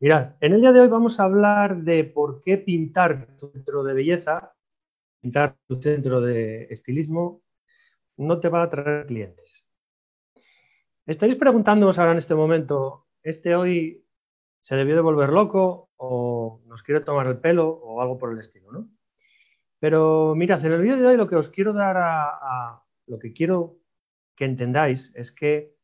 [0.00, 3.82] Mirad, en el día de hoy vamos a hablar de por qué pintar tu centro
[3.82, 4.54] de belleza,
[5.20, 7.42] pintar tu centro de estilismo,
[8.16, 9.66] no te va a traer clientes.
[11.04, 14.06] Estaréis preguntándoos ahora en este momento, ¿este hoy
[14.60, 18.38] se debió de volver loco o nos quiere tomar el pelo o algo por el
[18.38, 18.88] estilo, ¿no?
[19.80, 23.32] Pero mirad, en el vídeo de hoy lo que os quiero dar a, lo que
[23.32, 23.80] quiero
[24.36, 25.76] que entendáis es que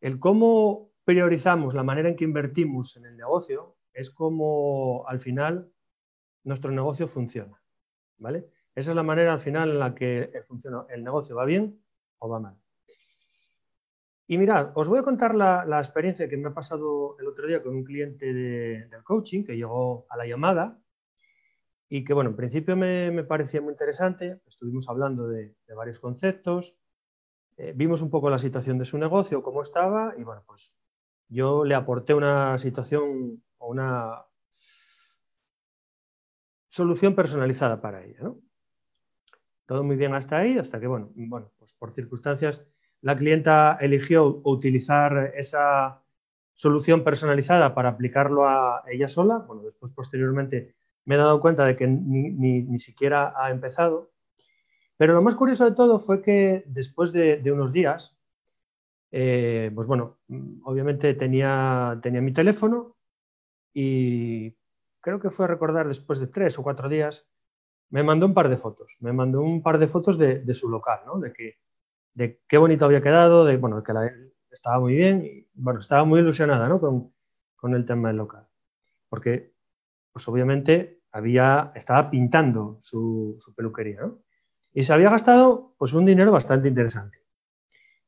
[0.00, 5.70] el cómo priorizamos la manera en que invertimos en el negocio es como al final
[6.42, 7.60] nuestro negocio funciona.
[8.18, 8.48] ¿vale?
[8.74, 10.86] Esa es la manera al final en la que funciona.
[10.88, 11.80] El negocio va bien
[12.18, 12.58] o va mal.
[14.26, 17.62] Y mirad, os voy a contar la, experiencia que me ha pasado el otro día
[17.62, 20.80] con un cliente del coaching que llegó a la llamada
[21.90, 24.40] y que, bueno, en principio me, parecía muy interesante.
[24.46, 26.78] Estuvimos hablando de, varios conceptos,
[27.58, 30.74] eh, vimos un poco la situación de su negocio, cómo estaba y, bueno, pues
[31.28, 34.24] yo le aporté una situación o una
[36.68, 38.32] solución personalizada para ella.
[39.66, 42.66] Todo muy bien hasta ahí, hasta que, bueno, bueno, pues por circunstancias,
[43.00, 46.02] la clienta eligió utilizar esa
[46.52, 49.38] solución personalizada para aplicarlo a ella sola.
[49.38, 54.12] Bueno, después, posteriormente, me he dado cuenta de que ni, siquiera ha empezado.
[54.96, 58.13] Pero lo más curioso de todo fue que después de unos días,
[59.16, 60.18] eh, pues bueno,
[60.64, 62.96] obviamente tenía, mi teléfono
[63.72, 64.56] y
[65.00, 67.24] creo que fue a recordar después de tres o cuatro días,
[67.90, 71.02] me mandó un par de fotos, me mandó un par de fotos de, su local,
[71.06, 71.20] ¿no?
[71.20, 74.10] De, qué bonito había quedado, de que la,
[74.50, 77.12] estaba muy bien y bueno, estaba muy ilusionada con,
[77.72, 78.48] el tema del local.
[79.08, 79.54] Porque,
[80.12, 84.10] pues obviamente, había, estaba pintando su, su peluquería.
[84.72, 87.23] Y se había gastado pues un dinero bastante interesante.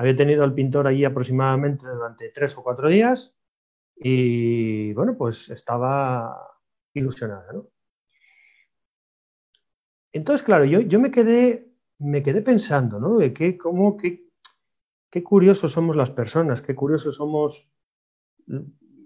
[0.00, 3.36] Había tenido al pintor allí aproximadamente durante tres o cuatro días
[3.96, 6.56] y bueno, pues estaba
[6.94, 7.44] ilusionada.
[10.10, 13.18] Entonces, claro, yo, yo, me, quedé, me quedé pensando, ¿no?
[13.18, 14.26] De qué, cómo, qué,
[15.10, 17.70] qué curiosos somos las personas, qué curiosos somos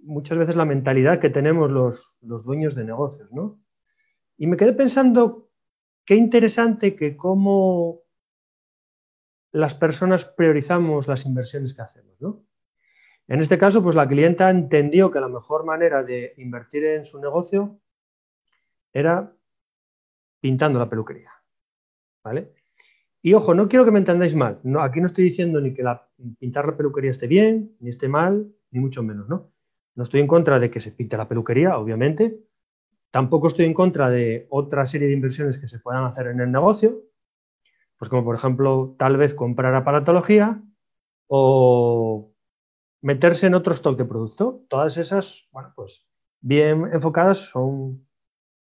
[0.04, 3.60] muchas veces la mentalidad que tenemos los, los dueños de negocios, ¿no?
[4.36, 5.50] Y me quedé pensando
[6.04, 8.03] qué interesante que cómo
[9.54, 12.20] las personas priorizamos las inversiones que hacemos.
[12.20, 12.44] ¿no?
[13.28, 17.20] En este caso, pues la clienta entendió que la mejor manera de invertir en su
[17.20, 17.78] negocio
[18.92, 19.32] era
[20.40, 21.30] pintando la peluquería.
[22.24, 22.52] ¿Vale?
[23.22, 24.60] Y ojo, no quiero que me entendáis mal.
[24.80, 26.08] Aquí no estoy diciendo ni que la,
[26.40, 29.52] pintar la peluquería esté bien, ni esté mal, ni mucho menos, ¿no?
[29.94, 32.40] No estoy en contra de que se pinte la peluquería, obviamente.
[33.12, 36.50] Tampoco estoy en contra de otra serie de inversiones que se puedan hacer en el
[36.50, 37.04] negocio,
[37.98, 40.62] pues como por ejemplo, tal vez comprar aparatología
[41.26, 42.32] o
[43.02, 44.64] meterse en otro stock de producto.
[44.68, 46.06] Todas esas, bueno, pues
[46.40, 48.06] bien enfocadas son,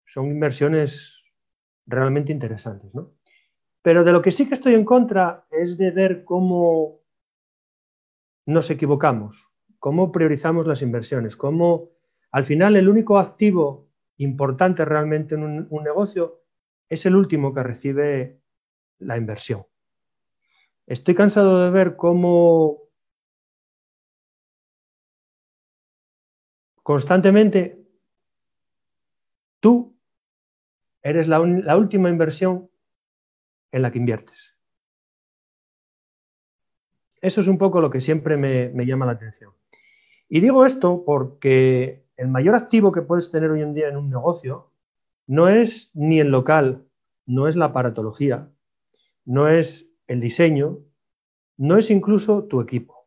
[0.07, 1.25] son inversiones
[1.87, 3.13] realmente interesantes, ¿no?
[3.83, 7.01] Pero de lo que sí que estoy en contra es de ver cómo
[8.47, 11.91] nos equivocamos, cómo priorizamos las inversiones, cómo
[12.31, 13.89] al final el único activo
[14.19, 16.43] importante realmente en un, un negocio
[16.89, 18.40] es el último que recibe
[19.01, 19.67] la inversión.
[20.87, 22.81] Estoy cansado de ver cómo
[26.83, 27.87] constantemente
[29.61, 29.97] tú
[31.03, 32.69] eres la, última inversión
[33.73, 34.57] en la que inviertes.
[37.21, 39.53] Eso es un poco lo que siempre me, llama la atención.
[40.29, 44.11] Y digo esto porque el mayor activo que puedes tener hoy en día en un
[44.11, 44.73] negocio
[45.27, 46.87] no es ni el local,
[47.27, 48.51] no es la aparatología,
[49.31, 50.81] no es el diseño,
[51.57, 53.07] no es incluso tu equipo,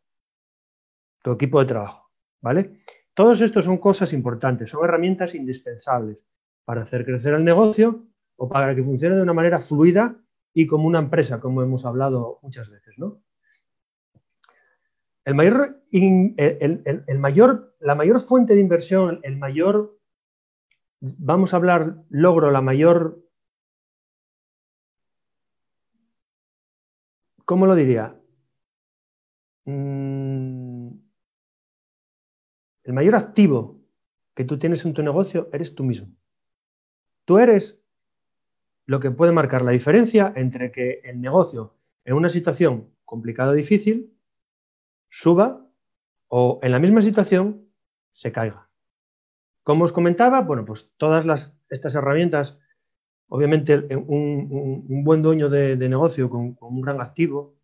[1.21, 2.79] tu equipo de trabajo, ¿vale?
[3.13, 6.25] Todos estos son cosas importantes, son herramientas indispensables
[6.63, 8.05] para hacer crecer el negocio
[8.37, 10.17] o para que funcione de una manera fluida
[10.53, 13.21] y como una empresa, como hemos hablado muchas veces, ¿no?
[15.25, 19.99] El mayor, el, mayor, la mayor fuente de inversión, el mayor,
[21.01, 23.23] vamos a hablar logro, la mayor
[27.45, 28.19] ¿cómo lo diría?
[29.65, 30.89] Mm,
[32.83, 33.81] el mayor activo
[34.33, 36.07] que tú tienes en tu negocio eres tú mismo.
[37.25, 37.79] Tú eres
[38.85, 43.55] lo que puede marcar la diferencia entre que el negocio en una situación complicada o
[43.55, 44.13] difícil
[45.09, 45.65] suba
[46.27, 47.69] o en la misma situación
[48.11, 48.69] se caiga.
[49.63, 52.59] Como os comentaba, bueno, pues todas estas herramientas
[53.27, 57.55] Obviamente, un, buen dueño de, negocio con, un gran activo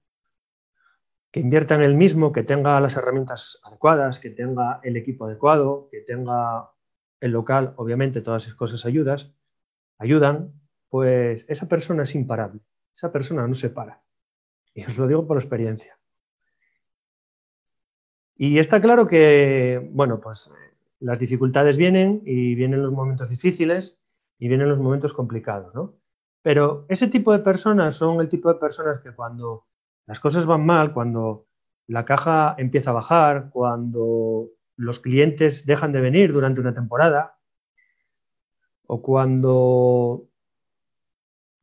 [1.32, 5.88] que invierta en el mismo, que tenga las herramientas adecuadas, que tenga el equipo adecuado,
[5.92, 6.72] que tenga
[7.20, 9.32] el local, obviamente todas esas cosas ayudas,
[10.00, 10.54] ayudan,
[10.90, 12.62] pues esa persona es imparable,
[12.96, 14.02] esa persona no se para.
[14.74, 16.00] Y os lo digo por experiencia.
[18.36, 20.50] Y está claro que, bueno, pues
[21.00, 24.00] las dificultades vienen y vienen los momentos difíciles
[24.40, 25.96] y vienen los momentos complicados, ¿no?
[26.42, 29.68] Pero ese tipo de personas son el tipo de personas que cuando
[30.06, 31.46] las cosas van mal, cuando
[31.86, 34.48] la caja empieza a bajar, cuando
[34.78, 37.38] los clientes dejan de venir durante una temporada,
[38.88, 40.30] o cuando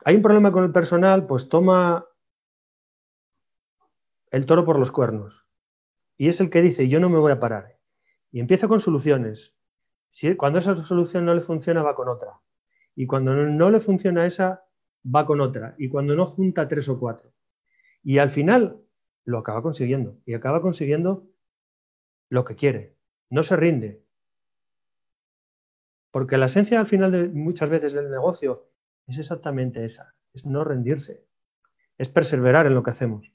[0.05, 2.06] hay un problema con el personal, pues toma
[4.31, 5.46] el toro por los cuernos.
[6.19, 7.79] Y es el que dice, yo no me voy a parar.
[8.31, 9.56] Y empieza con soluciones.
[10.37, 12.40] Cuando esa solución no le funciona, va con otra.
[12.96, 14.64] Y cuando no le funciona esa,
[15.04, 15.75] va con otra.
[15.78, 17.32] Y cuando no junta tres o cuatro.
[18.02, 18.82] Y al final
[19.25, 20.19] lo acaba consiguiendo.
[20.25, 21.28] Y acaba consiguiendo
[22.31, 22.96] lo que quiere.
[23.28, 24.02] No se rinde.
[26.10, 28.70] Porque la esencia al final de muchas veces del negocio
[29.06, 30.14] es exactamente esa.
[30.32, 31.26] Es no rendirse.
[31.98, 33.31] Es perseverar en lo que hacemos.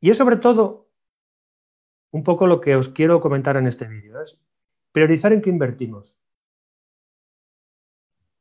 [0.00, 0.90] Y es sobre todo
[2.10, 4.20] un poco lo que os quiero comentar en este vídeo.
[4.20, 4.42] Es
[4.90, 6.18] priorizar en qué invertimos.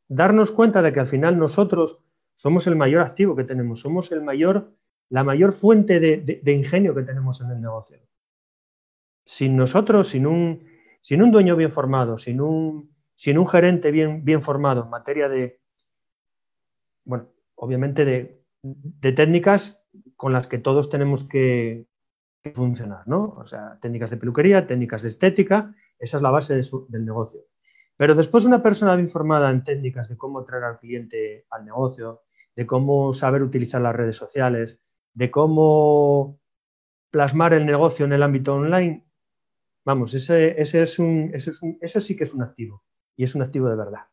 [0.07, 1.99] Darnos cuenta de que al final nosotros
[2.35, 4.75] somos el mayor activo que tenemos, somos el mayor
[5.09, 7.99] la mayor fuente de, ingenio que tenemos en el negocio.
[9.25, 10.67] Sin nosotros, sin un,
[11.01, 15.29] sin un dueño bien formado, sin un, sin un gerente bien, bien formado en materia
[15.29, 15.59] de,
[17.03, 18.41] bueno, obviamente de,
[19.13, 19.83] técnicas
[20.15, 21.87] con las que todos tenemos que,
[22.53, 23.33] funcionar, ¿no?
[23.37, 27.41] O sea, técnicas de peluquería, técnicas de estética, esa es la base del negocio.
[27.97, 32.23] Pero después una persona bien formada en técnicas de cómo traer al cliente al negocio,
[32.55, 34.81] de cómo saber utilizar las redes sociales,
[35.13, 36.39] de cómo
[37.09, 39.05] plasmar el negocio en el ámbito online,
[39.85, 42.83] vamos, ese, es un, ese, es un, ese sí que es un activo
[43.15, 44.07] y es un activo de verdad.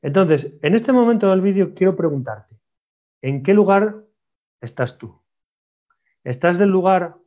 [0.00, 2.60] Entonces, en este momento del vídeo quiero preguntarte,
[3.20, 4.04] ¿en qué lugar
[4.60, 5.20] estás tú?
[6.22, 7.18] ¿Estás del lugar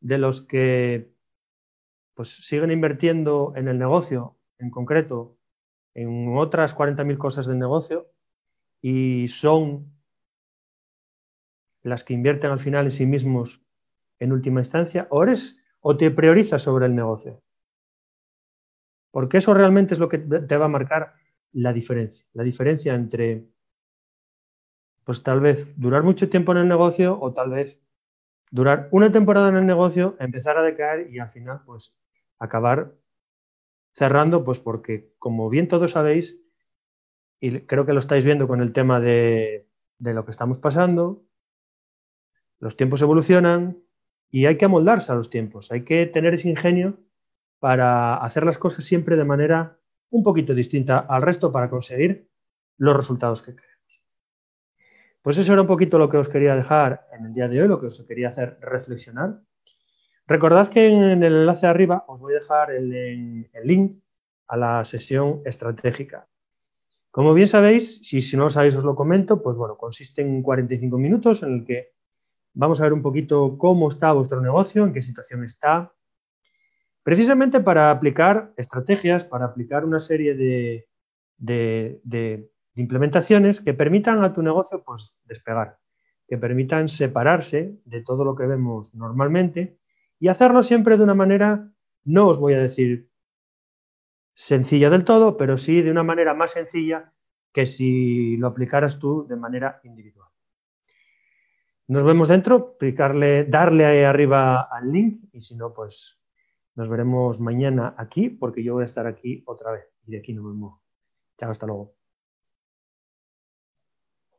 [0.00, 1.12] de los que
[2.20, 5.38] pues, siguen invirtiendo en el negocio, en concreto,
[5.94, 8.12] en otras 40.000 cosas del negocio,
[8.82, 9.90] y son
[11.82, 13.62] las que invierten al final en sí mismos
[14.18, 17.42] en última instancia, o eres o te priorizas sobre el negocio.
[19.12, 21.14] Porque eso realmente es lo que te va a marcar
[21.52, 22.26] la diferencia.
[22.34, 23.46] La diferencia entre,
[25.04, 27.80] pues tal vez durar mucho tiempo en el negocio o tal vez
[28.50, 31.96] durar una temporada en el negocio, empezar a decaer y al final, pues
[32.40, 32.96] acabar
[33.92, 36.40] cerrando, pues porque como bien todos sabéis,
[37.38, 41.24] y creo que lo estáis viendo con el tema de, de lo que estamos pasando,
[42.58, 43.78] los tiempos evolucionan
[44.30, 46.98] y hay que amoldarse a los tiempos, hay que tener ese ingenio
[47.58, 49.78] para hacer las cosas siempre de manera
[50.10, 52.28] un poquito distinta al resto para conseguir
[52.78, 53.70] los resultados que queremos.
[55.22, 57.68] Pues eso era un poquito lo que os quería dejar en el día de hoy,
[57.68, 59.42] lo que os quería hacer reflexionar.
[60.30, 62.92] Recordad que en el enlace de arriba os voy a dejar el,
[63.52, 64.00] el link
[64.46, 66.26] a la sesión estratégica.
[67.10, 70.96] Como bien sabéis, si, no lo sabéis os lo comento, pues bueno, consiste en 45
[70.96, 71.92] minutos en el que
[72.52, 75.94] Vamos a ver un poquito cómo está vuestro negocio, en qué situación está,
[77.02, 80.88] precisamente para aplicar estrategias, para aplicar una serie de,
[82.74, 85.78] implementaciones que permitan a tu negocio pues, despegar,
[86.26, 89.79] que permitan separarse de todo lo que vemos normalmente
[90.20, 91.72] y hacerlo siempre de una manera,
[92.04, 93.10] no os voy a decir
[94.34, 97.12] sencilla del todo, pero sí de una manera más sencilla
[97.52, 100.28] que si lo aplicaras tú de manera individual.
[101.88, 106.20] Nos vemos dentro, picarle, darle ahí arriba al link y si no, pues
[106.76, 110.32] nos veremos mañana aquí porque yo voy a estar aquí otra vez y de aquí
[110.32, 110.82] no me muevo.
[111.36, 111.99] Chao, hasta luego.